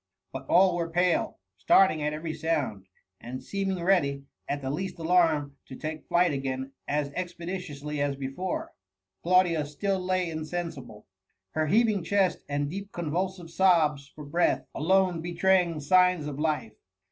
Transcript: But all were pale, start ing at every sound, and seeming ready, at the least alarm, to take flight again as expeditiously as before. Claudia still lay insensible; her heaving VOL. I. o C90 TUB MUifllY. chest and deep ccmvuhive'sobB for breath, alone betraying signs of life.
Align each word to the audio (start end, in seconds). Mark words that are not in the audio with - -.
But 0.33 0.47
all 0.47 0.75
were 0.75 0.89
pale, 0.89 1.37
start 1.59 1.91
ing 1.91 2.01
at 2.01 2.11
every 2.11 2.33
sound, 2.33 2.87
and 3.19 3.43
seeming 3.43 3.83
ready, 3.83 4.23
at 4.49 4.63
the 4.63 4.71
least 4.71 4.97
alarm, 4.97 5.57
to 5.67 5.75
take 5.75 6.07
flight 6.07 6.31
again 6.33 6.71
as 6.87 7.11
expeditiously 7.13 8.01
as 8.01 8.15
before. 8.15 8.73
Claudia 9.21 9.63
still 9.67 9.99
lay 9.99 10.27
insensible; 10.27 11.05
her 11.51 11.67
heaving 11.67 11.97
VOL. 11.97 11.97
I. 11.97 12.01
o 12.01 12.01
C90 12.01 12.01
TUB 12.01 12.01
MUifllY. 12.01 12.09
chest 12.33 12.45
and 12.49 12.69
deep 12.71 12.91
ccmvuhive'sobB 12.91 14.13
for 14.15 14.25
breath, 14.25 14.65
alone 14.73 15.21
betraying 15.21 15.79
signs 15.79 16.25
of 16.25 16.39
life. 16.39 16.73